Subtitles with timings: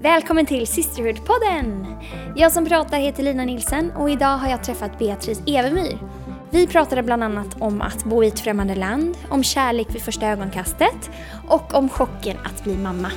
[0.00, 1.86] Välkommen till Sisterhood-podden!
[2.36, 5.98] Jag som pratar heter Lina Nilsen och idag har jag träffat Beatrice Evemyr.
[6.50, 10.26] Vi pratade bland annat om att bo i ett främmande land, om kärlek vid första
[10.26, 11.10] ögonkastet
[11.48, 13.10] och om chocken att bli mamma.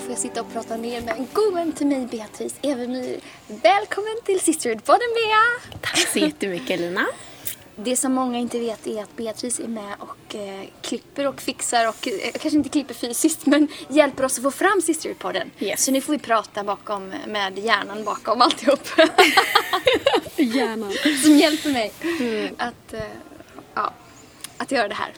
[0.00, 3.20] Idag får jag sitta och prata ner med en god vän till mig, Beatrice Evemyr.
[3.46, 5.78] Välkommen till Sisterhood-podden, Bea!
[5.80, 7.06] Tack så jättemycket Lina.
[7.76, 11.88] Det som många inte vet är att Beatrice är med och eh, klipper och fixar
[11.88, 15.50] och eh, kanske inte klipper fysiskt men hjälper oss att få fram Sisterhood-podden.
[15.58, 15.84] Yes.
[15.84, 18.88] Så nu får vi prata bakom med hjärnan bakom alltihop.
[20.36, 20.92] Hjärnan.
[21.22, 21.92] som hjälper mig
[22.58, 23.00] att, eh,
[23.74, 23.92] ja,
[24.56, 25.12] att göra det här.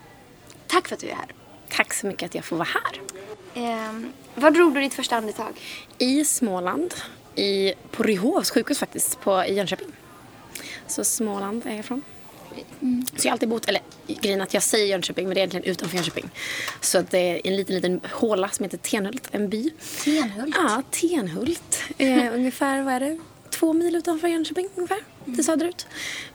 [0.66, 1.41] Tack för att du är här.
[1.72, 3.00] Tack så mycket att jag får vara här.
[3.54, 5.60] Ehm, var drog du ditt första andetag?
[5.98, 6.94] I Småland,
[7.34, 9.88] i, på Ryhovs sjukhus faktiskt, på, i Jönköping.
[10.86, 12.02] Så Småland är jag ifrån.
[13.16, 15.66] Så jag har alltid bott, eller grejen att jag säger Jönköping men det är egentligen
[15.66, 16.30] utanför Jönköping.
[16.80, 19.70] Så att det är en liten, liten håla som heter Tenhult, en by.
[20.04, 20.56] Tenhult?
[20.58, 21.82] Ja, Tenhult.
[21.98, 23.18] Eh, ungefär, vad är det,
[23.50, 25.86] två mil utanför Jönköping ungefär, till söderut.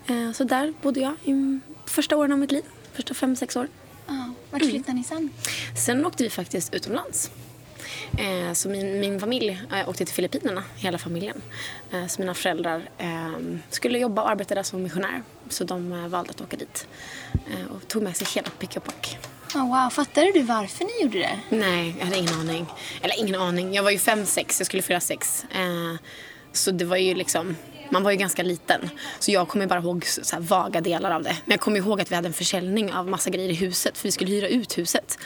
[0.08, 3.68] Eh, så där bodde jag i första åren av mitt liv, första fem, sex år.
[4.08, 4.34] Ja.
[4.52, 5.30] Vart flyttade ni sen?
[5.76, 7.32] Sen åkte vi faktiskt utomlands.
[8.18, 11.42] Eh, så min, min familj eh, åkte till Filippinerna, hela familjen.
[11.92, 12.90] Eh, så mina föräldrar
[13.70, 15.24] skulle jobba och arbeta där som missionär.
[15.50, 16.88] Så de valde att åka dit.
[17.70, 19.18] Och tog med sig hela pick och pack.
[19.56, 21.40] Oh, wow, fattade du varför ni gjorde det?
[21.50, 22.66] Nej, jag hade ingen aning.
[23.02, 23.74] Eller ingen aning.
[23.74, 24.60] Jag var ju fem, sex.
[24.60, 25.46] Jag skulle fylla sex.
[26.52, 27.56] Så det var ju liksom...
[27.90, 28.90] Man var ju ganska liten.
[29.20, 31.36] Så jag kommer bara ihåg så här vaga delar av det.
[31.46, 33.98] Men jag kommer ihåg att vi hade en försäljning av massa grejer i huset.
[33.98, 35.20] För vi skulle hyra ut huset.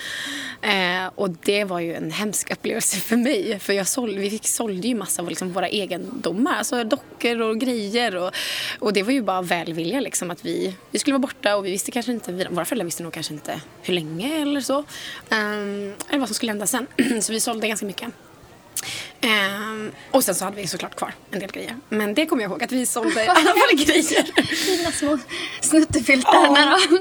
[0.61, 3.59] Eh, och det var ju en hemsk upplevelse för mig.
[3.59, 6.57] För jag såld, vi fick, sålde ju massa av liksom våra egendomar.
[6.57, 8.15] Alltså dockor och grejer.
[8.15, 8.31] Och,
[8.79, 10.31] och det var ju bara välvilja liksom.
[10.31, 12.31] Att vi, vi skulle vara borta och vi visste kanske inte.
[12.31, 14.79] Våra föräldrar visste nog kanske inte hur länge eller så.
[15.29, 15.37] Eh,
[16.09, 16.87] eller vad som skulle hända sen.
[17.21, 18.09] så vi sålde ganska mycket.
[19.21, 21.75] Ehm, och sen så hade vi såklart kvar en del grejer.
[21.89, 24.55] Men det kommer jag ihåg att vi sålde i alla fall grejer.
[24.55, 25.17] Fina små
[25.61, 26.97] snuttefiltarna då.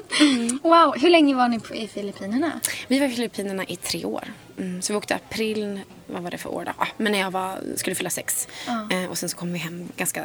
[0.69, 2.61] Wow, hur länge var ni på, i Filippinerna?
[2.89, 4.25] Vi var i Filippinerna i tre år.
[4.59, 6.73] Mm, så vi åkte april, vad var det för år då?
[6.77, 8.49] Ah, men när jag var, skulle fylla sex.
[8.91, 10.25] Ehm, och sen så kom vi hem ganska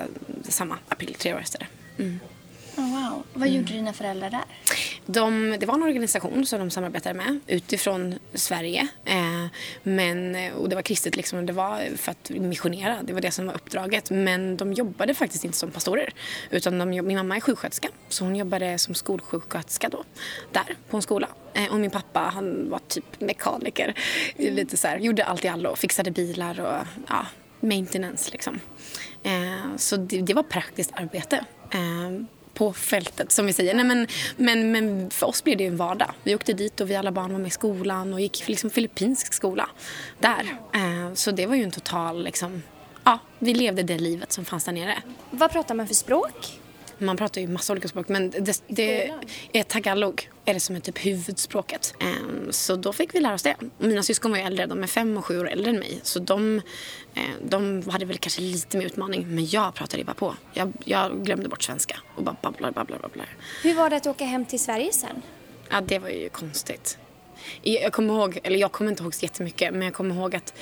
[0.50, 2.04] samma april, tre år efter det.
[2.04, 2.20] Mm.
[2.78, 3.24] Oh, wow.
[3.34, 4.44] Vad gjorde dina föräldrar där?
[5.06, 8.88] De, det var en organisation som de samarbetade med utifrån Sverige.
[9.06, 9.46] Eh,
[9.84, 12.98] men, och det var kristet liksom, det var för att missionera.
[13.04, 14.10] Det var det som var uppdraget.
[14.10, 16.14] Men de jobbade faktiskt inte som pastorer.
[16.50, 20.04] Utan de, min mamma är sjuksköterska så hon jobbade som skolsjuksköterska då.
[20.52, 21.28] Där, på en skola.
[21.54, 23.94] Eh, och min pappa han var typ mekaniker.
[24.38, 25.76] Lite så här, gjorde allt i allo.
[25.76, 27.26] Fixade bilar och ja,
[27.60, 28.60] maintenance liksom.
[29.24, 31.46] Eh, så det, det var praktiskt arbete.
[32.56, 33.74] På fältet som vi säger.
[33.74, 34.08] Nej, men,
[34.38, 36.12] men, men för oss blev det en vardag.
[36.24, 39.34] Vi åkte dit och vi alla barn var med i skolan och gick liksom filippinsk
[39.34, 39.70] skola
[40.20, 40.58] där.
[40.74, 42.64] Eh, så det var ju en total liksom,
[43.04, 44.96] ja, vi levde det livet som fanns där nere.
[45.32, 46.60] Vad pratar man för språk?
[46.98, 49.12] Man pratar ju massa olika språk men det, det
[49.54, 51.94] är tagalog är det som är typ huvudspråket.
[52.02, 53.56] Um, så då fick vi lära oss det.
[53.78, 56.00] Mina syskon var ju äldre, de är fem och sju år äldre än mig.
[56.04, 56.62] Så de,
[57.16, 59.36] eh, de hade väl kanske lite mer utmaning.
[59.36, 60.36] Men jag pratade ju bara på.
[60.54, 63.30] Jag, jag glömde bort svenska och bara babblar, babblar, babblar.
[63.64, 65.22] Hur var det att åka hem till Sverige sen?
[65.70, 66.98] Ja, det var ju konstigt.
[67.62, 70.54] Jag kommer ihåg, eller jag kommer inte ihåg så jättemycket, men jag kommer ihåg att,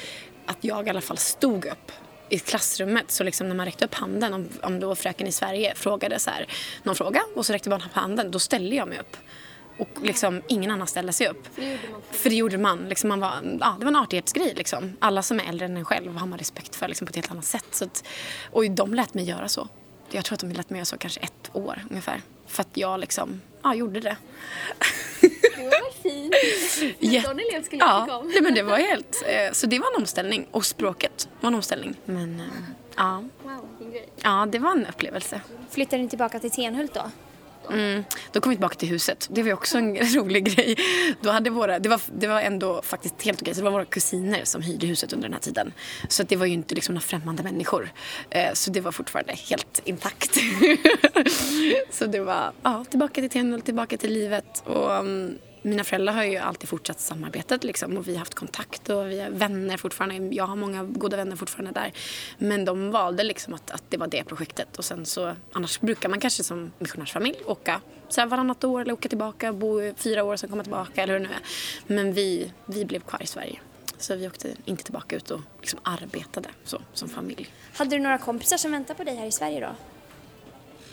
[0.46, 1.92] att jag i alla fall stod upp
[2.34, 5.76] i klassrummet så liksom när man räckte upp handen om, om då fröken i Sverige
[5.76, 6.48] frågade så här,
[6.84, 9.18] någon fråga och så räckte barnet upp handen då ställde jag mig upp.
[9.78, 11.48] Och liksom ingen annan ställde sig upp.
[11.56, 12.02] För det gjorde man.
[12.12, 12.80] För det, gjorde man.
[12.90, 14.54] Liksom man var, ja, det var en artighetsgrej.
[14.56, 14.98] Liksom.
[15.00, 17.32] Alla som är äldre än en själv har man respekt för liksom, på ett helt
[17.32, 17.66] annat sätt.
[17.72, 18.04] Så att,
[18.52, 19.68] och de lät mig göra så.
[20.10, 22.22] Jag tror att de lät mig göra så kanske ett år ungefär.
[22.48, 24.18] För att jag liksom, ja, gjorde det.
[25.64, 26.34] Det var fint?
[27.00, 28.28] En sån elev skulle jag tycka Ja, om.
[28.28, 29.24] nej, men det var helt...
[29.28, 30.48] eh, Så det var en omställning.
[30.52, 31.96] Och språket var en omställning.
[32.06, 32.46] Men eh,
[32.98, 34.10] ja, Wow, vilken grej.
[34.24, 35.42] ja det var en upplevelse.
[35.72, 37.12] Flyttade ni tillbaka till Tenhult då?
[37.72, 38.04] Mm.
[38.32, 39.28] Då kom vi tillbaka till huset.
[39.32, 40.76] Det var också en rolig grej.
[41.22, 43.54] Då hade våra, det, var, det var ändå faktiskt helt okej.
[43.54, 45.74] Så det var våra kusiner som hyrde huset under den här tiden.
[46.10, 47.92] Så det var ju inte liksom några främmande människor.
[48.30, 50.38] Eh, så det var fortfarande helt intakt.
[51.92, 54.64] så det var ja, tillbaka till Tenhult, tillbaka till livet.
[54.66, 58.90] Och, mm, mina föräldrar har ju alltid fortsatt samarbetet liksom, och vi har haft kontakt
[58.90, 60.36] och vi är vänner fortfarande.
[60.36, 61.94] Jag har många goda vänner fortfarande där.
[62.38, 66.10] Men de valde liksom att, att det var det projektet och sen så annars brukar
[66.10, 70.34] man kanske som missionärsfamilj åka så här varannat år eller åka tillbaka, bo fyra år
[70.34, 71.42] och sen komma tillbaka eller hur det nu är.
[71.96, 73.60] Men vi, vi blev kvar i Sverige.
[73.98, 77.48] Så vi åkte inte tillbaka ut och liksom arbetade så, som familj.
[77.74, 79.76] Hade du några kompisar som väntade på dig här i Sverige då?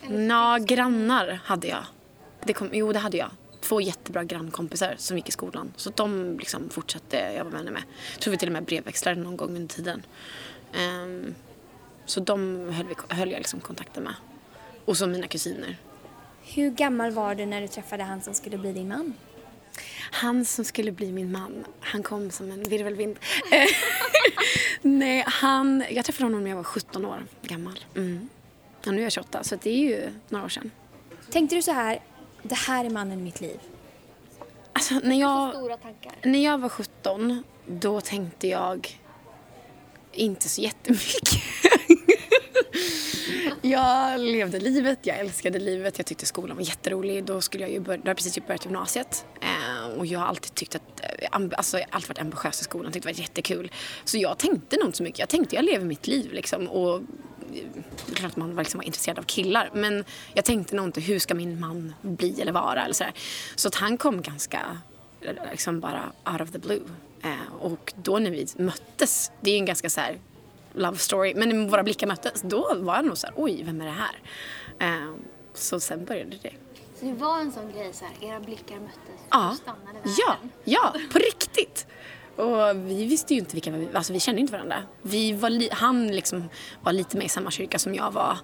[0.08, 1.84] Nå, grannar hade jag.
[2.44, 3.30] Det kom, jo, det hade jag.
[3.60, 5.72] Två jättebra grannkompisar som gick i skolan.
[5.76, 7.82] Så de liksom fortsatte jag vara vänner med.
[8.12, 10.02] Jag tror vi till och med brevväxlade någon gång under tiden.
[10.72, 11.34] Ehm,
[12.06, 14.14] så de höll, vi, höll jag liksom kontakten med.
[14.84, 15.76] Och så mina kusiner.
[16.42, 19.14] Hur gammal var du när du träffade han som skulle bli din man?
[20.12, 23.18] Han som skulle bli min man, han kom som en virvelvind.
[24.82, 27.84] Nej, han, jag träffade honom när jag var 17 år gammal.
[27.96, 28.28] Mm.
[28.86, 30.70] Och nu är jag 28, så det är ju några år sedan.
[31.30, 32.00] Tänkte du så här,
[32.42, 33.60] det här är mannen i mitt liv?
[34.72, 35.54] Alltså, när jag,
[36.22, 39.00] när jag var 17, då tänkte jag
[40.12, 41.42] inte så jättemycket.
[43.62, 47.24] jag levde livet, jag älskade livet, jag tyckte skolan var jätterolig.
[47.24, 49.26] Då skulle jag ju börja, då hade precis börjat gymnasiet.
[49.40, 52.64] Eh, och jag har alltid tyckt att, eh, alltså jag har alltid varit ambitiös i
[52.64, 53.72] skolan, tyckte det var jättekul.
[54.04, 56.68] Så jag tänkte nog inte så mycket, jag tänkte jag lever mitt liv liksom.
[56.68, 57.02] Och
[57.52, 59.70] det är klart att man var, liksom var intresserad av killar.
[59.74, 60.04] Men
[60.34, 63.12] jag tänkte nog inte hur ska min man bli eller vara eller sådär.
[63.56, 64.78] Så att han kom ganska
[65.50, 66.82] liksom bara out of the blue.
[67.22, 70.18] Eh, och då när vi möttes, det är ju en ganska så här
[70.72, 73.80] love story, men när våra blickar möttes då var jag nog så här, oj, vem
[73.80, 74.20] är det här?
[74.78, 75.14] Eh,
[75.54, 76.52] så sen började det.
[76.98, 80.12] Så det var en sån grej så här, era blickar möttes Ja, och stannade världen.
[80.18, 81.86] ja, ja, på riktigt.
[82.36, 84.82] Och vi visste ju inte vilka vi alltså vi kände inte varandra.
[85.02, 86.48] Vi var li- han liksom
[86.82, 88.38] var lite med i samma kyrka som jag var.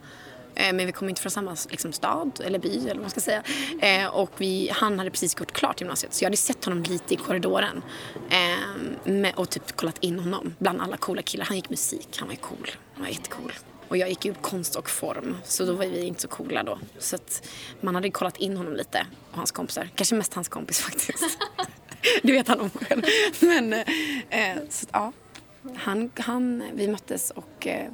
[0.55, 3.21] Eh, Men vi kom inte från samma liksom, stad eller by eller vad man ska
[3.21, 3.43] säga.
[3.81, 7.15] Eh, och vi, han hade precis gått klart gymnasiet så jag hade sett honom lite
[7.15, 7.83] i korridoren.
[8.31, 11.45] Eh, med, och typ kollat in honom bland alla coola killar.
[11.47, 12.71] Han gick musik, han var ju cool.
[12.95, 13.53] Han var jättecool.
[13.89, 16.79] Och jag gick ju konst och form så då var vi inte så coola då.
[16.99, 17.49] Så att
[17.81, 19.89] man hade kollat in honom lite och hans kompisar.
[19.95, 21.39] Kanske mest hans kompis faktiskt.
[22.23, 23.03] Det vet han om själv.
[23.41, 25.13] Men eh, så, ja,
[25.75, 27.91] han, han, vi möttes och eh,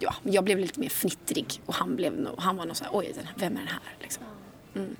[0.00, 3.14] ja, jag blev lite mer fnittrig och han, blev han var nog så här, oj,
[3.36, 3.80] vem är den här?
[4.00, 4.24] Liksom.
[4.74, 4.98] Grymt.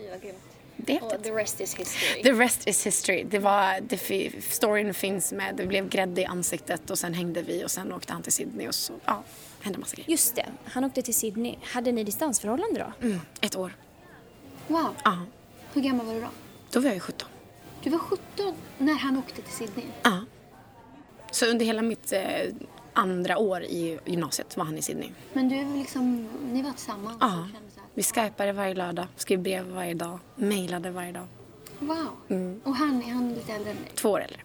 [0.76, 1.22] Det Och häftigt.
[1.24, 2.22] the rest is history.
[2.22, 3.24] The rest is history.
[3.24, 7.64] Det var, det, storyn finns med, det blev grädde i ansiktet och sen hängde vi
[7.64, 9.22] och sen åkte han till Sydney och så, ja,
[9.60, 10.10] hände massa grejer.
[10.10, 11.54] Just det, han åkte till Sydney.
[11.62, 13.06] Hade ni distansförhållande då?
[13.06, 13.76] Mm, ett år.
[14.68, 14.96] Wow.
[15.04, 15.18] Ja,
[15.74, 16.28] Hur gammal var du då?
[16.70, 17.28] då var jag ju 17.
[17.84, 19.84] Du var 17 när han åkte till Sydney.
[20.02, 20.18] Ja.
[21.30, 22.20] Så under hela mitt eh,
[22.92, 25.10] andra år i gymnasiet var han i Sydney.
[25.32, 27.48] Men du liksom, ni var tillsammans Ja.
[27.94, 31.26] Vi skypade varje lördag, skrev brev varje dag, mejlade varje dag.
[31.78, 32.08] wow.
[32.28, 32.60] Mm.
[32.64, 33.92] Och han, är han lite äldre än dig?
[33.94, 34.40] Två år äldre.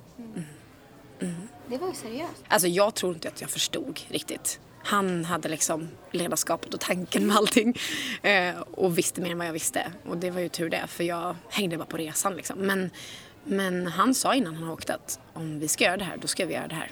[1.67, 2.43] Det var ju seriöst.
[2.47, 4.59] Alltså jag tror inte att jag förstod riktigt.
[4.83, 7.73] Han hade liksom ledarskapet och tanken med allting.
[8.21, 9.91] Eh, och visste mer än vad jag visste.
[10.09, 12.59] Och det var ju tur det, för jag hängde bara på resan liksom.
[12.59, 12.89] Men,
[13.47, 16.45] men han sa innan han åkte att om vi ska göra det här, då ska
[16.45, 16.91] vi göra det här.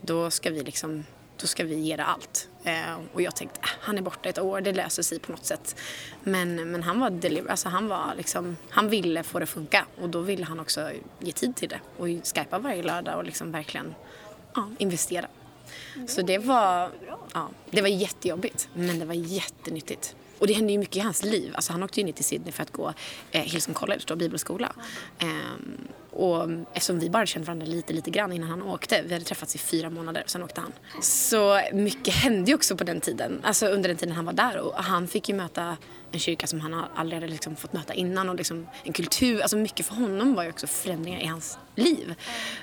[0.00, 1.04] Då ska vi liksom,
[1.40, 2.48] då ska vi ge det allt.
[2.64, 5.44] Eh, och jag tänkte, äh, han är borta ett år, det löser sig på något
[5.44, 5.76] sätt.
[6.22, 9.86] Men, men han var deliver, alltså han var liksom, han ville få det att funka.
[10.00, 11.80] Och då ville han också ge tid till det.
[11.96, 13.94] Och skypa varje lördag och liksom verkligen
[14.54, 15.26] ja, investera.
[16.08, 16.90] Så det var,
[17.32, 20.16] ja, det var jättejobbigt, men det var jättenyttigt.
[20.42, 21.52] Och det hände ju mycket i hans liv.
[21.54, 22.92] Alltså han åkte ju ner till Sydney för att gå
[23.30, 24.72] eh, Hillsong College, då, bibelskola.
[25.18, 25.78] Ehm,
[26.10, 29.02] och mm, eftersom vi bara kände varandra lite, lite grann innan han åkte.
[29.02, 30.72] Vi hade träffats i fyra månader, sen åkte han.
[31.02, 33.40] Så mycket hände ju också på den tiden.
[33.42, 34.58] Alltså under den tiden han var där.
[34.58, 35.76] Och han fick ju möta
[36.12, 38.28] en kyrka som han aldrig hade liksom fått möta innan.
[38.28, 39.40] Och liksom en kultur.
[39.40, 42.14] Alltså mycket för honom var ju också förändringar i hans liv.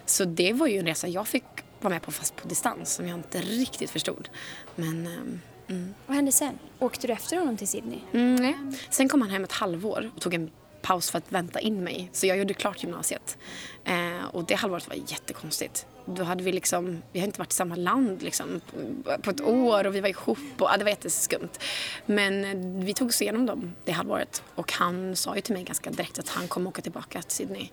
[0.06, 1.44] Så det var ju en resa jag fick
[1.82, 4.30] vara med på fast på distans som jag inte riktigt förstod.
[4.76, 5.94] Men ehm, mm.
[6.08, 6.60] Vad hände sen?
[6.80, 8.00] Åkte du efter honom till Sydney?
[8.14, 8.56] Mm, nej.
[8.90, 12.10] Sen kom han hem ett halvår och tog en paus för att vänta in mig.
[12.14, 13.38] Så jag gjorde klart gymnasiet.
[13.84, 15.86] Eh, och det halvåret var jättekonstigt.
[16.06, 18.62] Då hade vi liksom, vi hade inte varit i samma land liksom
[19.22, 21.50] på ett år och vi var ihop och ja, det var jätteskumt.
[22.06, 25.64] Men eh, vi tog oss igenom dem det halvåret och han sa ju till mig
[25.64, 27.70] ganska direkt att han kommer åka tillbaka till Sydney.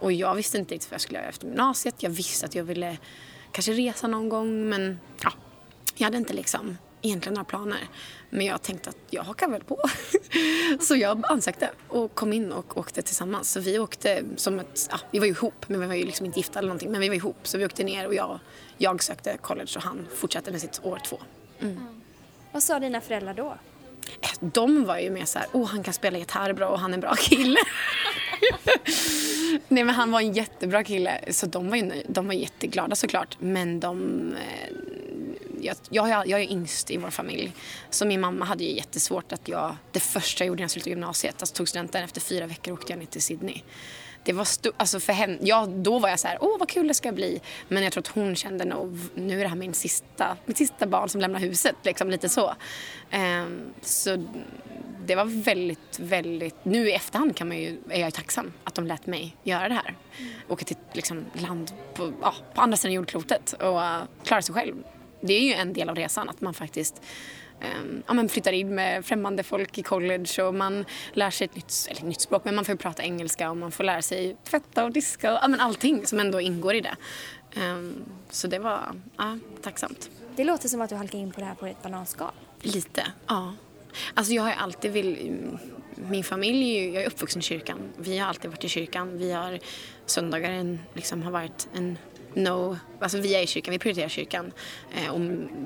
[0.00, 2.02] Och jag visste inte riktigt vad jag skulle göra efter gymnasiet.
[2.02, 2.98] Jag visste att jag ville
[3.52, 5.32] kanske resa någon gång men ja,
[5.94, 7.88] jag hade inte liksom egentligen några planer.
[8.30, 9.80] Men jag tänkte att jag hakar väl på.
[10.80, 13.50] så jag ansökte och kom in och åkte tillsammans.
[13.52, 16.26] Så vi åkte som ett, ja, vi var ju ihop men vi var ju liksom
[16.26, 16.90] inte gifta eller någonting.
[16.90, 18.38] Men vi var ihop så vi åkte ner och jag,
[18.78, 21.18] jag sökte college och han fortsatte med sitt år två.
[22.52, 23.54] Vad sa dina föräldrar då?
[24.20, 26.90] Eh, De var ju mer så här, oh han kan spela gitarr bra och han
[26.90, 27.58] är en bra kille.
[29.68, 33.36] Nej men han var en jättebra kille så de var, ju, de var jätteglada såklart.
[33.40, 34.34] Men de...
[35.62, 37.52] Jag, jag, jag är yngst i vår familj.
[37.90, 39.76] Så min mamma hade ju jättesvårt att jag...
[39.92, 42.92] Det första jag gjorde när jag slutade gymnasiet, alltså tog studenten efter fyra veckor åkte
[42.92, 43.62] jag ner till Sydney.
[44.24, 46.88] Det var sto- alltså för henne, ja, då var jag så här, åh vad kul
[46.88, 47.40] det ska bli.
[47.68, 50.86] Men jag tror att hon kände nog, nu är det här min sista, mitt sista
[50.86, 51.76] barn som lämnar huset.
[51.82, 52.54] Liksom lite så.
[53.12, 54.26] Um, så
[55.06, 56.64] det var väldigt, väldigt...
[56.64, 59.74] Nu i efterhand kan man ju, är jag tacksam att de lät mig göra det
[59.74, 59.94] här.
[60.18, 60.32] Mm.
[60.48, 64.74] Åka till liksom, land på, ja, på andra sidan jordklotet och uh, klara sig själv.
[65.20, 67.02] Det är ju en del av resan, att man faktiskt
[67.80, 71.54] um, ja, man flyttar in med främmande folk i college och man lär sig ett
[71.54, 74.84] nytt, eller nytt språk, men man får prata engelska och man får lära sig tvätta
[74.84, 76.96] och diska och ja, men allting som ändå ingår i det.
[77.56, 78.80] Um, så det var
[79.16, 80.10] ja, tacksamt.
[80.36, 82.32] Det låter som att du halkade in på det här på ett bananskal.
[82.60, 83.54] Lite, ja.
[84.14, 85.36] Alltså jag har alltid vill,
[85.94, 87.78] min familj, jag är uppvuxen i kyrkan.
[87.96, 89.18] Vi har alltid varit i kyrkan.
[89.18, 89.58] Vi har
[90.06, 91.98] söndagar en, liksom, har varit en
[92.34, 94.52] no, alltså vi är i kyrkan, vi prioriterar kyrkan.
[94.92, 95.20] Eh, och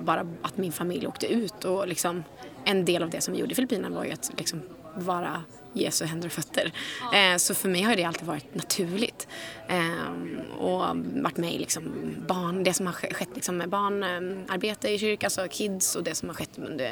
[0.04, 2.24] bara att min familj åkte ut och liksom
[2.64, 4.62] en del av det som vi gjorde i Filippinerna var ju att liksom
[4.94, 5.42] vara
[5.72, 6.72] Jesu händer och fötter.
[7.14, 9.28] Eh, så för mig har det alltid varit naturligt.
[9.68, 14.98] Eh, och varit med i liksom barn, det som har skett liksom med barnarbete i
[14.98, 16.88] kyrkan, alltså kids och det som har skett under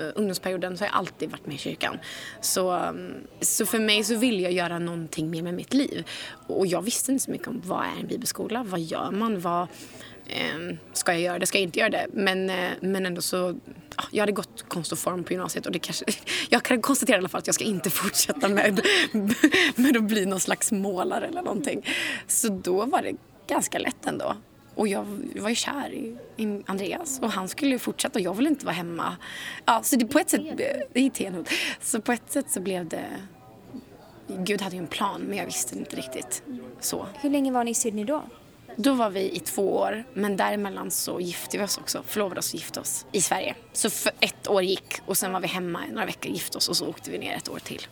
[0.00, 1.98] uh, ungdomsperioden så har jag alltid varit med i kyrkan.
[2.40, 6.04] Så, um, så för mig så vill jag göra någonting mer med mitt liv.
[6.46, 9.62] Och jag visste inte så mycket om vad är en bibelskola, vad gör man, vad
[9.62, 9.68] eh,
[10.32, 12.06] Ehm, ska jag göra det, ska jag inte göra det?
[12.12, 13.58] Men, eh, men ändå så,
[14.10, 16.04] jag hade gått konst och form på gymnasiet och det kanske,
[16.48, 18.86] jag kan konstatera i alla fall att jag ska inte fortsätta med,
[19.74, 21.86] med att bli någon slags målare eller någonting.
[22.26, 23.12] Så då var det
[23.46, 24.36] ganska lätt ändå.
[24.74, 25.06] Och jag
[25.36, 28.66] var ju kär i, i, Andreas och han skulle ju fortsätta och jag ville inte
[28.66, 29.16] vara hemma.
[29.64, 30.60] Ja, så det, på ett sätt,
[30.94, 31.50] i Tenhult.
[31.80, 33.06] Så på ett sätt så blev det
[34.26, 36.42] Gud hade ju en plan men jag visste inte riktigt
[36.80, 37.06] så.
[37.20, 38.22] Hur länge var ni i Sydney då?
[38.76, 42.02] Då var vi i två år, men däremellan så gifte vi oss också.
[42.06, 43.54] Förlovade oss och gifte oss i Sverige.
[43.72, 46.76] Så för ett år gick och sen var vi hemma några veckor, gifte oss och
[46.76, 47.86] så åkte vi ner ett år till.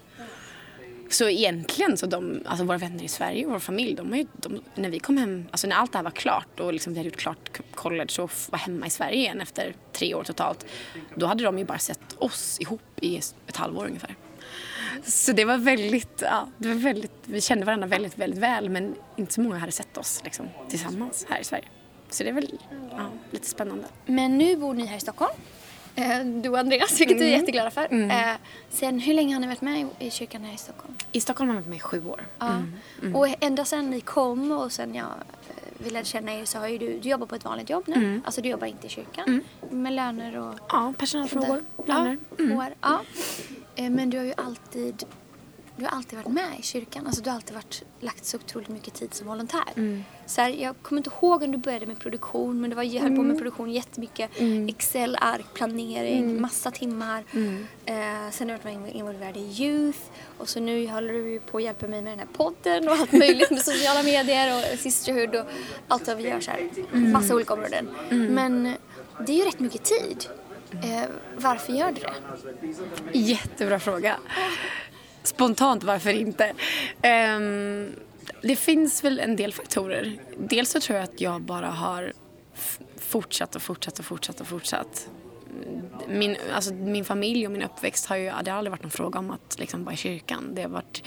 [1.11, 4.61] Så egentligen så de, alltså våra vänner i Sverige och vår familj, de, ju, de,
[4.75, 7.08] när vi kom hem, alltså när allt det här var klart och liksom vi hade
[7.08, 10.66] gjort klart college och var hemma i Sverige igen efter tre år totalt,
[11.14, 13.16] då hade de ju bara sett oss ihop i
[13.47, 14.16] ett halvår ungefär.
[15.05, 18.95] Så det var väldigt, ja, det var väldigt, vi kände varandra väldigt, väldigt väl men
[19.17, 21.64] inte så många hade sett oss liksom, tillsammans här i Sverige.
[22.11, 22.59] Så det är väl
[22.90, 23.85] ja, lite spännande.
[24.07, 25.33] Men nu bor ni här i Stockholm?
[25.95, 27.26] Eh, du och Andreas, vilket mm.
[27.26, 27.87] vi är jätteglada för.
[27.90, 28.11] Mm.
[28.11, 28.37] Eh,
[28.71, 30.95] sen, hur länge har ni varit med i kyrkan här i Stockholm?
[31.12, 32.26] I Stockholm har vi varit med i sju år.
[32.38, 32.47] Ja.
[32.49, 32.73] Mm.
[33.02, 33.17] Mm.
[33.17, 36.69] Och ända sen ni kom och sen jag eh, vi lärde känna er så har
[36.69, 37.95] ju du, du jobbar på ett vanligt jobb nu.
[37.95, 38.23] Mm.
[38.25, 39.25] Alltså du jobbar inte i kyrkan.
[39.28, 39.83] Mm.
[39.83, 40.55] Med löner och...
[40.69, 42.19] Ja, personalfrågor, löner.
[42.37, 42.73] Ja, mm.
[42.81, 43.00] ja.
[43.78, 45.04] Men du har ju alltid
[45.78, 47.06] du har alltid varit med i kyrkan.
[47.06, 49.73] Alltså, du har alltid varit, lagt så otroligt mycket tid som volontär.
[49.76, 50.04] Mm.
[50.26, 53.02] Så här, jag kommer inte ihåg om du började med produktion men du var, jag
[53.02, 53.38] höll på med mm.
[53.38, 54.40] produktion jättemycket.
[54.40, 54.68] Mm.
[54.68, 56.42] Excel-ark, planering, mm.
[56.42, 57.25] massa timmar.
[57.32, 57.66] Mm.
[57.87, 59.99] Eh, sen har jag varit involverad i Youth
[60.38, 63.12] och så nu håller du på att hjälpa mig med den här podden och allt
[63.12, 65.47] möjligt med sociala medier och Sisterhood och
[65.88, 66.68] allt vad vi gör så här.
[66.92, 67.12] Mm.
[67.12, 67.88] Massa olika områden.
[68.11, 68.75] Men
[69.26, 70.28] det är ju rätt mycket tid.
[70.73, 71.03] Eh,
[71.37, 73.19] varför gör du det?
[73.19, 74.17] Jättebra fråga.
[75.23, 76.45] Spontant, varför inte?
[77.03, 77.39] Eh,
[78.43, 80.19] det finns väl en del faktorer.
[80.39, 82.13] Dels så tror jag att jag bara har
[82.97, 85.09] fortsatt och fortsatt och fortsatt och fortsatt.
[86.09, 89.19] Min, alltså min familj och min uppväxt har ju, det har aldrig varit någon fråga
[89.19, 90.55] om att liksom vara i kyrkan.
[90.55, 91.03] Det har varit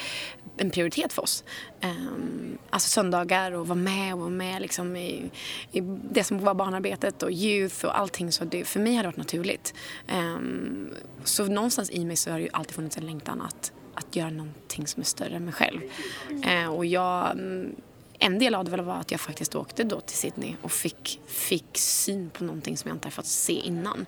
[0.62, 1.44] en prioritet för oss.
[1.84, 5.32] Um, alltså söndagar och vara med och vara med liksom i,
[5.72, 8.32] i det som var barnarbetet och youth och allting.
[8.32, 9.74] Så det, för mig har det varit naturligt.
[10.12, 10.89] Um,
[11.24, 14.30] så någonstans i mig så har det ju alltid funnits en längtan att att göra
[14.30, 15.82] någonting som är större än mig själv.
[16.30, 17.75] Uh, och jag, mm,
[18.23, 21.77] en del av det var att jag faktiskt åkte då till Sydney och fick, fick
[21.77, 24.05] syn på någonting som jag inte hade fått se innan.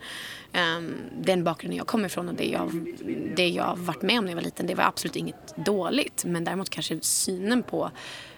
[0.77, 2.95] Um, den bakgrunden jag kommer ifrån och det jag,
[3.35, 6.25] det jag varit med om när jag var liten, det var absolut inget dåligt.
[6.25, 7.91] Men däremot kanske synen på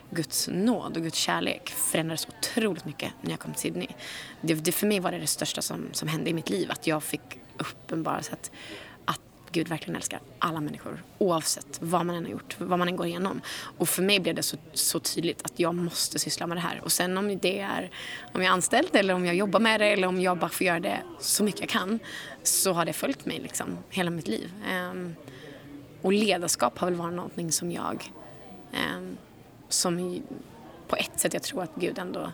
[0.10, 3.88] Guds nåd och Guds kärlek förändrades otroligt mycket när jag kom till Sydney.
[4.41, 6.88] Det, det, för mig var det det största som, som hände i mitt liv, att
[6.88, 8.51] jag fick uppenbara att
[9.56, 13.08] Gud verkligen älskar alla människor oavsett vad man än har gjort, vad man än går
[13.08, 13.42] igenom.
[13.78, 16.82] Och för mig blev det så, så tydligt att jag måste syssla med det här.
[16.84, 17.92] Och sen om det är
[18.34, 20.68] om jag är anställd eller om jag jobbar med det eller om jag bara får
[20.68, 22.00] göra det så mycket jag kan
[22.44, 24.52] så har det följt mig liksom hela mitt liv.
[24.92, 25.16] Um,
[26.02, 28.12] och ledarskap har väl varit någonting som jag
[28.98, 29.18] um,
[29.70, 30.22] som
[30.88, 32.32] på ett sätt jag tror att Gud ändå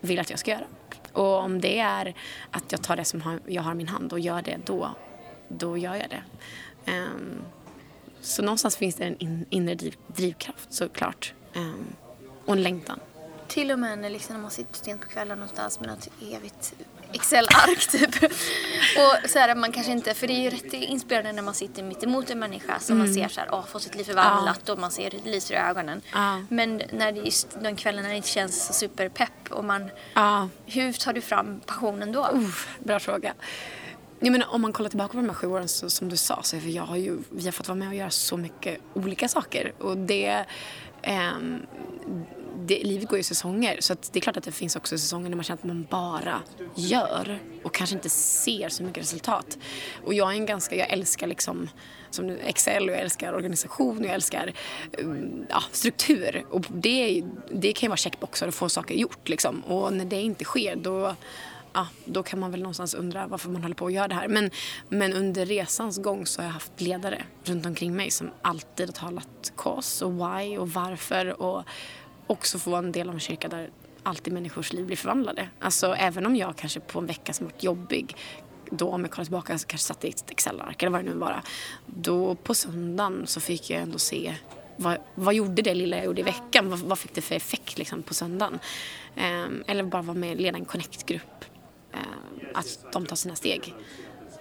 [0.00, 0.66] vill att jag ska göra.
[1.12, 2.14] Och om det är
[2.50, 4.90] att jag tar det som jag har i min hand och gör det då,
[5.48, 6.22] då gör jag det.
[6.92, 7.44] Um,
[8.20, 11.34] så någonstans finns det en in, inre driv, drivkraft såklart.
[11.54, 11.86] Um,
[12.44, 13.00] och en längtan.
[13.48, 16.74] Till och med när, liksom, när man sitter sent på kvällen någonstans med något evigt
[17.14, 18.22] Excel-ark typ.
[18.96, 21.82] och så här, man kanske inte, för det är ju rätt inspirerande när man sitter
[21.82, 23.06] mitt emot en människa som mm.
[23.06, 24.72] man ser så här, åh, får sitt liv förvandlat ja.
[24.72, 26.02] och man ser det lyser i ögonen.
[26.12, 26.42] Ja.
[26.48, 30.48] Men när det just de kvällarna inte känns så superpepp och man, ja.
[30.66, 32.28] hur tar du fram passionen då?
[32.34, 32.48] Uh,
[32.78, 33.34] bra fråga.
[34.20, 36.42] Jag menar, om man kollar tillbaka på de här sju åren så, som du sa
[36.42, 39.28] så för jag har ju, vi har fått vara med och göra så mycket olika
[39.28, 40.44] saker och det
[41.02, 41.32] eh,
[42.66, 45.28] det, livet går ju i säsonger så det är klart att det finns också säsonger
[45.28, 46.42] när man känner att man bara
[46.74, 49.58] gör och kanske inte ser så mycket resultat.
[50.04, 51.68] Och jag är en ganska, jag älskar liksom
[52.10, 54.52] som Excel och jag älskar organisation och jag älskar
[54.98, 56.44] ehm, ja, struktur.
[56.50, 59.60] Och det, det kan ju vara checkboxar och få saker gjort liksom.
[59.60, 61.14] Och när det inte sker då
[61.74, 64.28] ja, då kan man väl någonstans undra varför man håller på att göra det här.
[64.28, 64.50] Men,
[64.88, 68.92] men under resans gång så har jag haft ledare runt omkring mig som alltid har
[68.92, 71.64] talat cause och why och varför och
[72.26, 73.70] också få vara en del av en kyrka där
[74.02, 75.48] alltid människors liv blir förvandlade.
[75.60, 78.16] Alltså även om jag kanske på en vecka som varit jobbig
[78.70, 81.16] då om jag kollar tillbaka så kanske satt i ett Excel-ark eller vad det nu
[81.16, 81.42] var.
[81.86, 84.34] Då på söndagen så fick jag ändå se
[84.76, 86.70] vad, vad gjorde det lilla jag gjorde i veckan?
[86.70, 88.58] Vad, vad fick det för effekt liksom, på söndagen?
[89.16, 91.44] Um, eller bara vara med och leda en connect-grupp.
[91.94, 93.74] Eh, att de tar sina steg.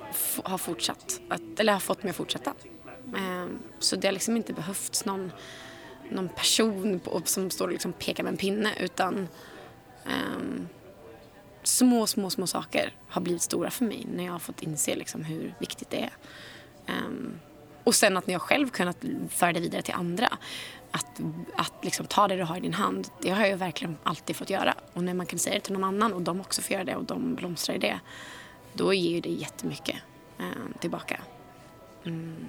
[0.09, 2.53] F har fortsatt, att, eller har fått mig att fortsätta.
[3.15, 3.47] Eh,
[3.79, 5.31] så det har liksom inte behövts någon
[6.09, 9.27] någon person på, som står och liksom pekar med en pinne utan
[10.05, 10.67] um,
[11.63, 15.23] små, små, små saker har blivit stora för mig när jag har fått inse liksom
[15.23, 16.13] hur viktigt det är.
[17.05, 17.39] Um,
[17.83, 18.97] och sen att när jag själv kunnat
[19.29, 20.27] föra det vidare till andra.
[20.91, 21.21] Att,
[21.55, 24.49] att liksom ta det du har i din hand, det har jag verkligen alltid fått
[24.49, 24.73] göra.
[24.93, 26.95] Och när man kan säga det till någon annan och de också får göra det
[26.95, 27.99] och de blomstrar i det,
[28.73, 29.95] då ger det jättemycket
[30.39, 31.19] eh, tillbaka.
[32.05, 32.45] Mm.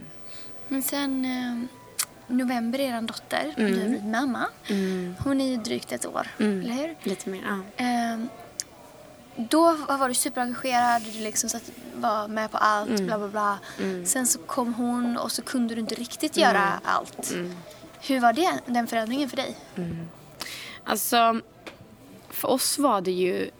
[0.68, 1.64] Men sen, eh,
[2.26, 3.72] november är er dotter, mm.
[3.72, 4.46] du har blivit mamma.
[4.66, 5.14] Mm.
[5.24, 6.60] Hon är ju drygt ett år, mm.
[6.60, 6.96] eller hur?
[7.02, 7.84] Lite mer, ja.
[7.84, 8.28] Ehm,
[9.36, 11.58] då var du superengagerad, du liksom så
[11.94, 13.06] var med på allt, mm.
[13.06, 13.58] bla bla bla.
[13.78, 14.06] Mm.
[14.06, 16.78] Sen så kom hon och så kunde du inte riktigt göra mm.
[16.84, 17.30] allt.
[17.32, 17.54] Mm.
[18.00, 19.56] Hur var det, den förändringen för dig?
[19.76, 20.08] Mm.
[20.84, 21.40] Alltså,
[22.30, 23.50] för oss var det ju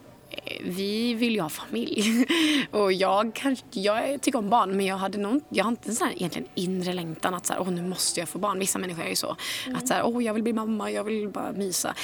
[0.60, 2.26] vi vill ju ha familj.
[2.70, 5.94] Och jag, kanske, jag tycker om barn men jag hade nog, jag har inte en
[5.94, 8.58] sån här egentligen inre längtan att så här, åh, nu måste jag få barn.
[8.58, 9.36] Vissa människor är ju så.
[9.66, 9.78] Mm.
[9.78, 11.94] Att så här, åh, jag vill bli mamma, jag vill bara mysa.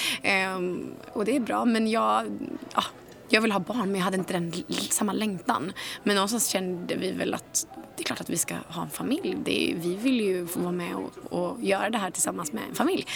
[0.56, 2.26] Um, och det är bra men jag,
[2.74, 2.84] ja,
[3.32, 4.52] jag vill ha barn men jag hade inte den
[4.90, 5.72] samma längtan.
[6.02, 7.66] Men någonstans kände vi väl att
[7.96, 9.30] det är klart att vi ska ha en familj.
[9.30, 12.74] Är, vi vill ju få vara med och, och, göra det här tillsammans med en
[12.74, 13.06] familj.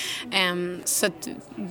[0.53, 1.07] Um, så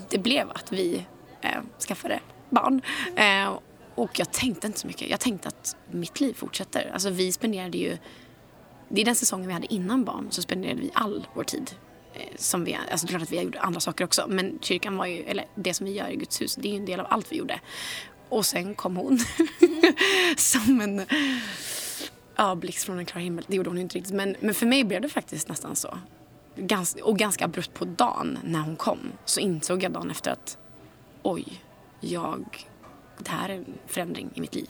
[0.10, 1.06] det blev att vi
[1.46, 2.82] uh, skaffade barn.
[3.20, 3.60] Uh,
[3.96, 5.10] och jag tänkte inte så mycket.
[5.10, 6.92] Jag tänkte att mitt liv fortsätter.
[6.94, 7.98] Alltså vi spenderade ju,
[8.90, 11.72] det är den säsongen vi hade innan barn så spenderade vi all vår tid.
[12.14, 14.98] Eh, som vi, alltså det är klart att vi gjorde andra saker också men kyrkan
[14.98, 17.00] var ju, eller det som vi gör i Guds hus, det är ju en del
[17.00, 17.60] av allt vi gjorde.
[18.30, 19.20] Och sen kom hon
[20.38, 21.06] som en
[22.36, 23.46] ja, blixt från en klar himmel.
[23.48, 25.98] Det gjorde hon inte riktigt men, men för mig blev det faktiskt nästan så.
[26.56, 30.58] Gans, och ganska abrupt på dagen när hon kom så insåg jag dagen efter att
[31.24, 31.62] oj,
[32.00, 32.68] jag
[33.26, 34.70] det här är en förändring i mitt liv.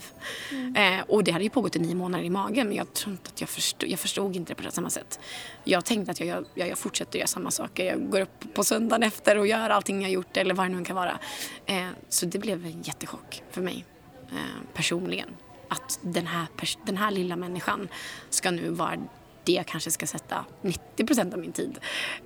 [0.52, 0.76] Mm.
[0.76, 3.30] Eh, och det hade ju pågått i nio månader i magen men jag tror inte
[3.34, 5.20] att jag förstod, jag förstod inte det på samma sätt.
[5.64, 7.86] Jag tänkte att jag, jag, jag fortsätter göra samma saker.
[7.86, 10.86] Jag går upp på söndagen efter och gör allting jag gjort eller vad det nu
[10.86, 11.20] kan vara.
[11.66, 13.86] Eh, så det blev en jättechock för mig
[14.32, 15.30] eh, personligen.
[15.68, 16.48] Att den här,
[16.86, 17.88] den här lilla människan
[18.30, 18.98] ska nu vara
[19.44, 21.80] det jag kanske ska sätta 90 procent av min tid.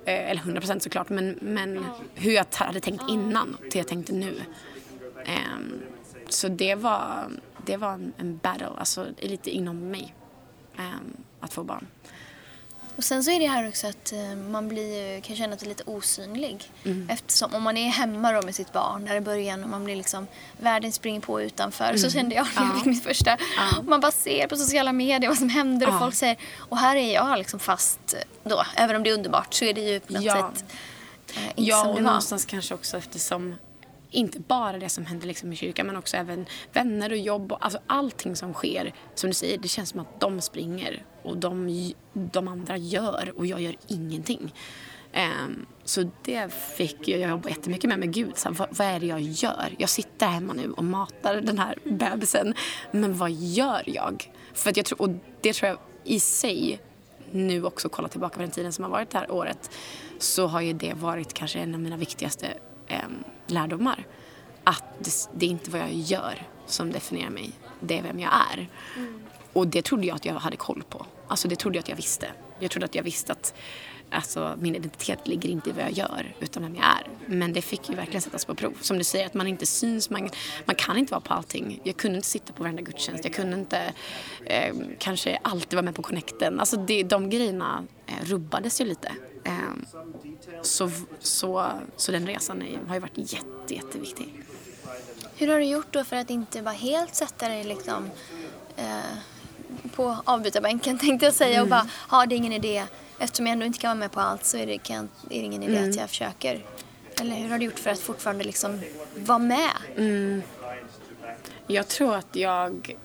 [0.04, 4.12] Eh, eller 100 procent såklart men, men hur jag hade tänkt innan till jag tänkte
[4.12, 4.34] nu.
[5.16, 5.82] Um,
[6.28, 7.30] så det var,
[7.66, 10.14] det var en, en battle, alltså lite inom mig,
[10.78, 11.86] um, att få barn.
[12.96, 15.82] Och sen så är det här också att uh, man blir, kan känna sig lite
[15.86, 16.72] osynlig.
[16.84, 17.08] Mm.
[17.10, 19.96] Eftersom om man är hemma då med sitt barn där i början och man blir
[19.96, 20.26] liksom,
[20.60, 21.84] världen springer på utanför.
[21.84, 21.98] Mm.
[21.98, 23.30] Så kände jag när jag fick mitt första.
[23.56, 23.82] Ja.
[23.82, 25.92] Man bara ser på sociala medier vad som händer ja.
[25.92, 28.14] och folk säger, och här är jag liksom fast
[28.44, 28.62] då.
[28.76, 30.32] Även om det är underbart så är det ju på något ja.
[30.32, 30.64] sätt
[31.36, 31.94] uh, inte ja, som det var.
[31.94, 33.54] Ja, och någonstans kanske också eftersom
[34.10, 37.64] inte bara det som händer liksom i kyrkan men också även vänner och jobb och
[37.64, 38.94] alltså allting som sker.
[39.14, 43.46] Som du säger, det känns som att de springer och de, de andra gör och
[43.46, 44.54] jag gör ingenting.
[45.14, 47.98] Um, så det fick jag jobba jättemycket med.
[47.98, 49.74] med Gud, så här, vad, vad, är det jag gör?
[49.78, 52.54] Jag sitter hemma nu och matar den här bebisen.
[52.90, 54.32] Men vad gör jag?
[54.54, 56.80] För att jag tror, och det tror jag i sig,
[57.30, 59.70] nu också kolla tillbaka på den tiden som har varit det här året,
[60.18, 62.46] så har ju det varit kanske en av mina viktigaste
[62.90, 64.06] um, lärdomar.
[64.64, 68.32] Att det, det, är inte vad jag gör som definierar mig, det är vem jag
[68.52, 68.68] är.
[68.96, 69.20] Mm.
[69.52, 71.06] Och det trodde jag att jag hade koll på.
[71.28, 72.26] Alltså det trodde jag att jag visste.
[72.58, 73.54] Jag trodde att jag visste att
[74.10, 77.08] alltså, min identitet ligger inte i vad jag gör utan vem jag är.
[77.26, 78.74] Men det fick ju verkligen sättas på prov.
[78.80, 80.30] Som du säger, att man inte syns, man,
[80.64, 81.80] man kan inte vara på allting.
[81.84, 83.92] Jag kunde inte sitta på varenda gudstjänst, jag kunde inte
[84.44, 86.60] eh, kanske alltid vara med på connecten.
[86.60, 89.12] Alltså det, de grejerna eh, rubbades ju lite.
[89.44, 89.52] Eh,
[90.62, 94.44] så, så, så den resan har ju varit jätte, jätteviktig.
[95.36, 98.10] Hur har du gjort då för att inte bara helt sätta dig liksom
[98.76, 98.98] eh,
[99.94, 101.62] på avbytarbänken tänkte jag säga mm.
[101.62, 102.84] och bara, ja det är ingen idé.
[103.18, 105.44] Eftersom jag ändå inte kan vara med på allt så är det, kan, är det
[105.46, 105.90] ingen idé mm.
[105.90, 106.64] att jag försöker.
[107.20, 108.80] Eller hur har du gjort för att fortfarande liksom
[109.16, 109.70] vara med?
[109.96, 110.42] Mm.
[111.66, 112.96] Jag tror att jag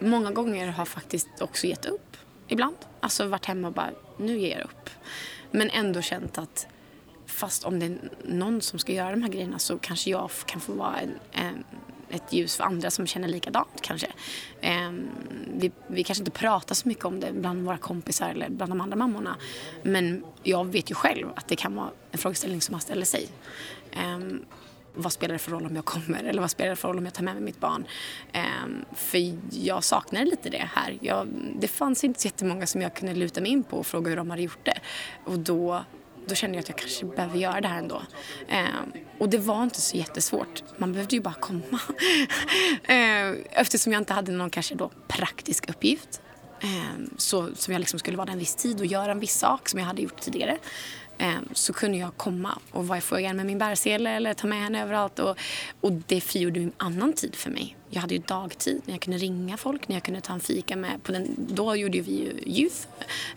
[0.00, 2.16] många gånger har faktiskt också gett upp.
[2.48, 2.76] Ibland.
[3.00, 4.90] Alltså varit hemma och bara, nu ger jag upp.
[5.50, 6.66] Men ändå känt att
[7.26, 10.60] fast om det är någon som ska göra de här grejerna så kanske jag kan
[10.60, 11.64] få vara en, en
[12.10, 14.06] ett ljus för andra som känner likadant kanske.
[14.60, 14.92] Eh,
[15.54, 18.80] vi, vi kanske inte pratar så mycket om det bland våra kompisar eller bland de
[18.80, 19.36] andra mammorna.
[19.82, 23.28] Men jag vet ju själv att det kan vara en frågeställning som man ställer sig.
[23.92, 24.18] Eh,
[24.96, 27.04] vad spelar det för roll om jag kommer eller vad spelar det för roll om
[27.04, 27.86] jag tar med mig mitt barn?
[28.32, 30.98] Ehm, för jag saknade lite det här.
[31.00, 31.28] Jag,
[31.60, 34.16] det fanns inte så jättemånga som jag kunde luta mig in på och fråga hur
[34.16, 34.78] de hade gjort det.
[35.24, 35.84] Och då
[36.28, 38.02] då kände jag att jag kanske behöver göra det här ändå.
[38.48, 38.64] Eh,
[39.18, 40.62] och det var inte så jättesvårt.
[40.76, 41.62] Man behövde ju bara komma.
[42.82, 46.20] eh, eftersom jag inte hade någon kanske då praktisk uppgift.
[46.60, 49.38] Eh, så, som jag liksom skulle vara där en viss tid och göra en viss
[49.38, 50.58] sak som jag hade gjort tidigare.
[51.18, 54.58] Ehm, så kunde jag komma och vara i foajén med min bärsele eller ta med
[54.58, 55.18] henne överallt.
[55.18, 55.38] Och,
[55.80, 57.76] och det frigjorde en annan tid för mig.
[57.90, 60.76] Jag hade ju dagtid när jag kunde ringa folk, när jag kunde ta en fika
[60.76, 61.02] med.
[61.02, 62.86] På den, då gjorde vi ju youth.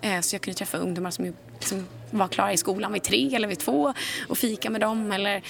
[0.02, 3.48] Ehm, så jag kunde träffa ungdomar som som var klara i skolan vid tre eller
[3.48, 3.94] vid två
[4.28, 5.12] och fika med dem.
[5.12, 5.44] Eller,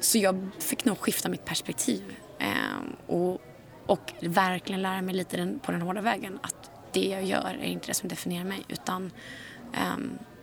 [0.00, 2.02] så jag fick nog skifta mitt perspektiv.
[2.38, 3.40] Ehm, och,
[3.86, 7.66] och verkligen lära mig lite den, på den hårda vägen att det jag gör är
[7.66, 9.12] inte det som definierar mig utan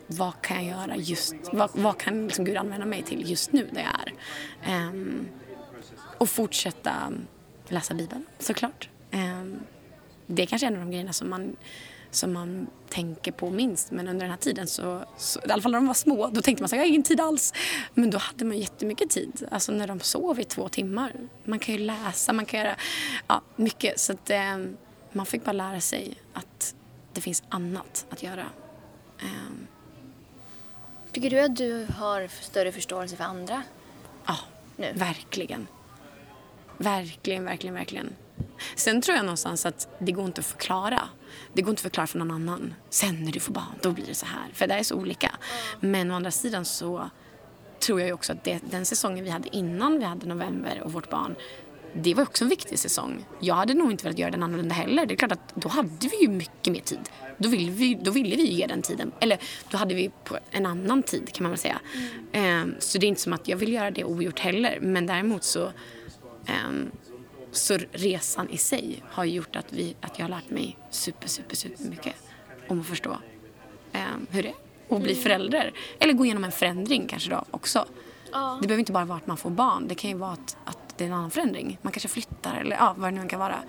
[0.07, 3.69] vad kan jag göra just, vad, vad kan liksom Gud använda mig till just nu
[3.71, 4.89] där jag är.
[4.89, 5.27] Um,
[6.17, 7.13] och fortsätta
[7.67, 8.89] läsa Bibeln såklart.
[9.11, 9.59] Um,
[10.27, 11.55] det är kanske en av de grejerna som man,
[12.11, 13.91] som man tänker på minst.
[13.91, 16.41] Men under den här tiden, så, så, i alla fall när de var små, då
[16.41, 17.53] tänkte man att jag har ingen tid alls.
[17.93, 19.47] Men då hade man jättemycket tid.
[19.51, 21.13] Alltså när de sov i två timmar.
[21.43, 22.75] Man kan ju läsa, man kan göra
[23.27, 23.99] ja, mycket.
[23.99, 24.77] Så att, um,
[25.11, 26.75] man fick bara lära sig att
[27.13, 28.45] det finns annat att göra.
[29.21, 29.67] Um,
[31.13, 33.63] Tycker du att du har större förståelse för andra?
[34.25, 34.37] Ja,
[34.77, 34.93] nu?
[34.95, 35.67] verkligen.
[36.77, 38.15] Verkligen, verkligen, verkligen.
[38.75, 41.01] Sen tror jag någonstans att det går inte att förklara.
[41.53, 42.73] Det går inte att förklara för någon annan.
[42.89, 44.49] Sen när du får barn, då blir det så här.
[44.53, 45.31] För det är så olika.
[45.79, 47.09] Men å andra sidan så
[47.79, 51.09] tror jag också att det, den säsongen vi hade innan vi hade november och vårt
[51.09, 51.35] barn
[51.93, 53.25] det var också en viktig säsong.
[53.39, 55.05] Jag hade nog inte velat göra den annorlunda heller.
[55.05, 57.09] Det är klart att då hade vi ju mycket mer tid.
[57.37, 59.11] Då ville vi, då ville vi ge den tiden.
[59.19, 61.79] Eller då hade vi på en annan tid kan man väl säga.
[62.31, 62.75] Mm.
[62.79, 64.79] Så det är inte som att jag vill göra det ogjort heller.
[64.81, 65.71] Men däremot så,
[66.67, 66.91] um,
[67.51, 71.55] så resan i sig har gjort att, vi, att jag har lärt mig super, super,
[71.55, 72.15] super mycket
[72.67, 73.17] om att förstå
[73.93, 75.23] um, hur det är att bli mm.
[75.23, 75.73] förälder.
[75.99, 77.85] Eller gå igenom en förändring kanske då också.
[78.31, 78.57] Ja.
[78.61, 79.87] Det behöver inte bara vara att man får barn.
[79.87, 81.77] Det kan ju vara att, att det är en annan förändring.
[81.81, 83.63] Man kanske flyttar eller ja, vad det nu kan vara.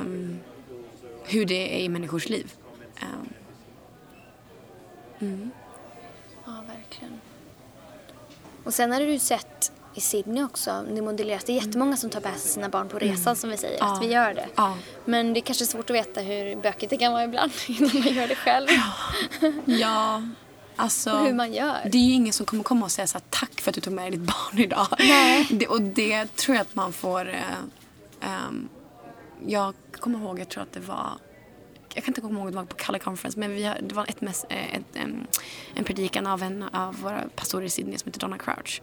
[0.00, 0.40] Um,
[1.24, 2.52] hur det är i människors liv.
[3.02, 3.28] Um.
[5.20, 5.50] Mm.
[6.44, 7.20] Ja, verkligen.
[8.64, 11.44] Och sen har du sett i Sydney också, det modelleras.
[11.44, 13.36] Det är jättemånga som tar med sig sina barn på resan mm.
[13.36, 13.92] som vi säger, ja.
[13.92, 14.48] att vi gör det.
[14.54, 14.76] Ja.
[15.04, 18.14] Men det är kanske svårt att veta hur bökigt det kan vara ibland innan man
[18.14, 18.68] gör det själv.
[18.70, 20.22] Ja, ja
[20.82, 21.88] Alltså, hur man gör.
[21.92, 23.80] Det är ju ingen som kommer komma och säga så här, tack för att du
[23.80, 24.86] tog med ditt barn idag.
[24.98, 25.48] Nej.
[25.50, 27.28] Det, och det tror jag att man får...
[27.28, 28.68] Eh, um,
[29.46, 31.18] jag kommer ihåg, jag tror att det var
[31.94, 34.22] jag kan inte komma ihåg det var på Color Conference, men vi det var ett,
[34.22, 34.96] ett, ett,
[35.74, 38.82] en predikan av en av våra pastorer i Sydney som heter Donna Crouch.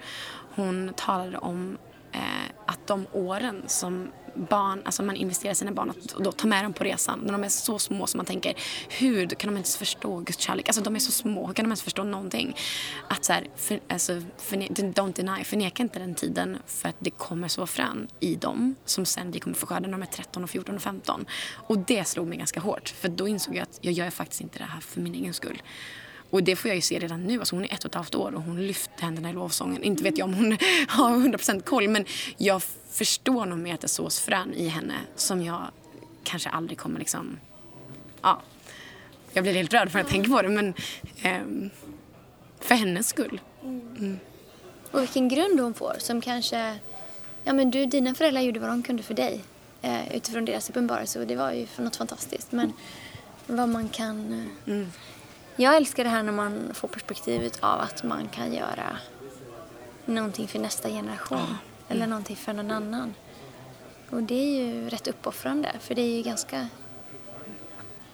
[0.55, 2.21] Hon talade om eh, Eh,
[2.65, 6.65] att de åren som barn, alltså man investerar i sina barn och då ta med
[6.65, 7.19] dem på resan.
[7.19, 8.53] När de är så små som man tänker,
[8.89, 10.67] hur kan de ens förstå Guds kärlek?
[10.67, 12.55] Alltså de är så små, hur kan de ens förstå någonting?
[13.07, 17.09] Att så här, för, alltså, för, don't deny, förneka inte den tiden för att det
[17.09, 20.43] kommer så frön i dem som sen vi kommer få skörda när de är 13,
[20.43, 21.25] och 14 och 15.
[21.53, 24.59] Och det slog mig ganska hårt för då insåg jag att jag gör faktiskt inte
[24.59, 25.61] det här för min egen skull.
[26.29, 27.39] Och det får jag ju se redan nu.
[27.39, 29.83] Alltså hon är ett och ett halvt år och hon lyfter händerna i lovsången.
[29.83, 30.51] Inte vet jag om hon
[30.87, 32.05] har 100% koll men
[32.37, 32.61] jag
[32.91, 35.61] förstår nog mer att det sås frön i henne som jag
[36.23, 37.39] kanske aldrig kommer liksom...
[38.21, 38.41] Ja.
[39.33, 40.73] Jag blir helt rörd för att jag tänker på det men
[41.41, 41.69] um,
[42.59, 43.41] för hennes skull.
[43.63, 44.19] Mm.
[44.91, 46.75] Och vilken grund hon får som kanske...
[47.43, 49.43] Ja men du, dina föräldrar gjorde vad de kunde för dig
[49.81, 52.51] eh, utifrån deras uppenbarelse och det var ju något fantastiskt.
[52.51, 52.73] Men
[53.47, 54.33] vad man kan...
[54.33, 54.91] Eh, mm
[55.61, 58.97] Jag älskar det här när man får perspektivet av att man kan göra
[60.05, 61.57] någonting för nästa generation.
[61.87, 63.13] Eller någonting för någon annan.
[64.09, 66.67] Och det är ju rätt uppoffrande för det är ju ganska...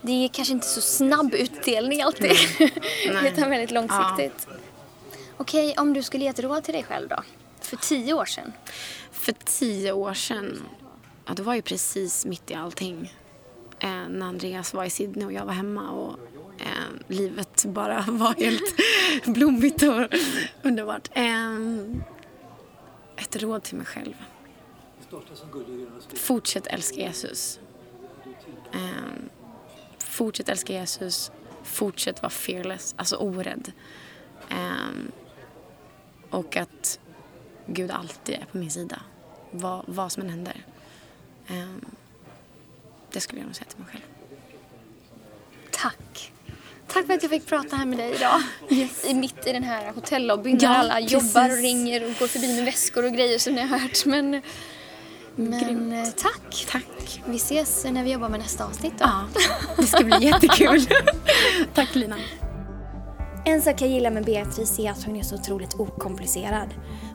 [0.01, 2.31] Det är kanske inte så snabb utdelning alltid.
[3.13, 3.31] Nej.
[3.31, 4.47] Utan väldigt långsiktigt.
[5.37, 7.23] Okej, om du skulle ge ett råd till dig själv då?
[7.61, 8.53] För tio år sedan.
[9.11, 10.61] För tio år sedan,
[11.25, 13.13] ja, det var ju precis mitt i allting.
[13.79, 16.19] Eh, när Andreas var i Sydney och jag var hemma och
[17.07, 18.75] livet bara var helt
[19.25, 20.13] blommigt och
[20.63, 21.09] underbart.
[21.13, 22.03] Ehm,
[23.17, 24.13] ett råd till mig själv.
[26.15, 27.59] Fortsätt älska Jesus.
[28.73, 29.29] Ehm,
[29.97, 31.31] fortsätt älska Jesus.
[31.63, 33.71] Fortsätt vara fearless, alltså orädd.
[34.49, 35.11] Ehm,
[36.29, 36.99] och att
[37.65, 39.01] Gud alltid är på min sida.
[39.51, 40.65] Vad, vad som än händer.
[43.15, 44.03] Det skulle jag nog säga till mig själv.
[45.71, 46.33] Tack.
[46.87, 48.41] Tack för att jag fick prata här med dig idag.
[49.09, 51.11] I, mitt i den här hotellobbyn Ja, där alla precis.
[51.11, 54.05] jobbar och ringer och går förbi med väskor och grejer som ni har hört.
[54.05, 54.41] Men,
[55.35, 56.65] men eh, tack.
[56.71, 57.21] Tack.
[57.25, 59.05] Vi ses när vi jobbar med nästa avsnitt då.
[59.05, 59.41] Ja,
[59.77, 60.81] det ska bli jättekul.
[61.73, 62.15] Tack Lina.
[63.45, 66.69] En sak jag gillar med Beatrice är att hon är så otroligt okomplicerad.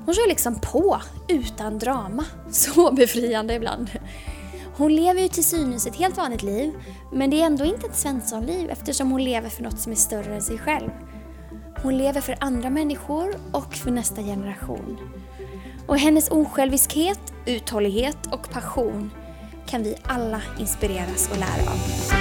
[0.06, 2.24] Hon kör liksom på, utan drama.
[2.50, 3.90] Så befriande ibland.
[4.80, 6.72] Hon lever ju till synes ett helt vanligt liv,
[7.12, 10.34] men det är ändå inte ett Svenssonliv eftersom hon lever för något som är större
[10.34, 10.90] än sig själv.
[11.82, 14.98] Hon lever för andra människor och för nästa generation.
[15.86, 19.10] Och hennes osjälviskhet, uthållighet och passion
[19.66, 22.19] kan vi alla inspireras och lära av.